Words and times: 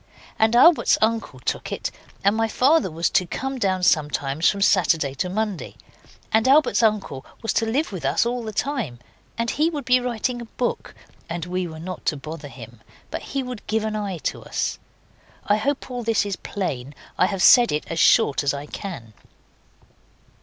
And 0.39 0.55
Albert's 0.55 0.97
uncle 0.99 1.39
took 1.39 1.71
it, 1.71 1.91
and 2.23 2.35
my 2.35 2.47
father 2.47 2.89
was 2.89 3.07
to 3.11 3.27
come 3.27 3.59
down 3.59 3.83
sometimes 3.83 4.49
from 4.49 4.63
Saturday 4.63 5.13
to 5.13 5.29
Monday, 5.29 5.75
and 6.31 6.47
Albert's 6.47 6.81
uncle 6.81 7.23
was 7.43 7.53
to 7.53 7.67
live 7.67 7.91
with 7.91 8.03
us 8.03 8.25
all 8.25 8.41
the 8.43 8.51
time, 8.51 8.97
and 9.37 9.51
he 9.51 9.69
would 9.69 9.85
be 9.85 9.99
writing 9.99 10.41
a 10.41 10.45
book, 10.45 10.95
and 11.29 11.45
we 11.45 11.67
were 11.67 11.77
not 11.77 12.03
to 12.07 12.17
bother 12.17 12.47
him, 12.47 12.81
but 13.11 13.21
he 13.21 13.43
would 13.43 13.67
give 13.67 13.83
an 13.85 13.95
eye 13.95 14.17
to 14.23 14.41
us. 14.43 14.79
I 15.45 15.57
hope 15.57 15.91
all 15.91 16.01
this 16.01 16.25
is 16.25 16.35
plain. 16.35 16.95
I 17.19 17.27
have 17.27 17.43
said 17.43 17.71
it 17.71 17.83
as 17.85 17.99
short 17.99 18.41
as 18.43 18.55
I 18.55 18.65
can. 18.65 19.13